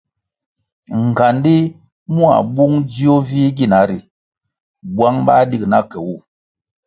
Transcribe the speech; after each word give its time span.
Ngandi 1.07 1.55
mua 2.13 2.35
bung 2.55 2.75
dzio 2.89 3.15
vih 3.27 3.49
gina 3.57 3.79
ri 3.89 3.99
bwang 4.95 5.17
bah 5.25 5.43
dig 5.49 5.63
na 5.71 5.79
ke 5.89 5.99
wu. 6.05 6.15